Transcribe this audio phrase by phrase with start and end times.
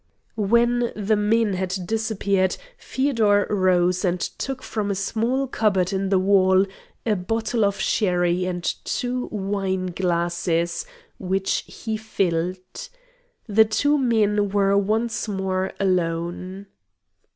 [0.33, 6.17] When the men had disappeared Feodor rose and took from a small cupboard in the
[6.17, 6.65] wall
[7.05, 10.87] a bottle of sherry and two wine glasses,
[11.19, 12.89] which he filled.
[13.45, 16.65] The two men were once more alone.